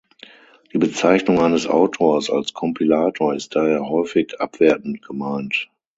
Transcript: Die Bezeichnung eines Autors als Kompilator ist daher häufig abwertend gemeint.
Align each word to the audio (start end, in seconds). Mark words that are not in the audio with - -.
Die 0.73 0.79
Bezeichnung 0.79 1.39
eines 1.39 1.67
Autors 1.67 2.31
als 2.31 2.55
Kompilator 2.55 3.35
ist 3.35 3.55
daher 3.55 3.87
häufig 3.87 4.41
abwertend 4.41 5.03
gemeint. 5.03 5.69